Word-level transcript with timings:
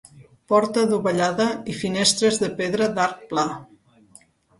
Porta 0.51 0.85
dovellada 0.93 1.45
i 1.73 1.75
finestres 1.81 2.39
de 2.45 2.49
pedra 2.63 2.87
d'arc 2.97 3.21
pla. 3.35 3.45